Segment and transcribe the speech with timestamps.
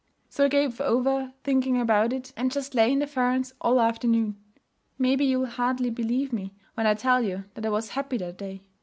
[0.29, 3.81] So I gave over thinking about it, and just lay in the ferns all the
[3.81, 4.35] afternoon.
[4.97, 8.63] 'Maybe you'll hardly believe me when I tell you that I was happy that day.